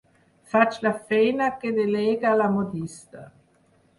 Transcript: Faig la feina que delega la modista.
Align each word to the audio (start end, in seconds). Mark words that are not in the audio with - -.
Faig 0.53 0.77
la 0.85 0.91
feina 1.09 1.49
que 1.59 1.73
delega 1.77 2.33
la 2.39 2.49
modista. 2.57 3.27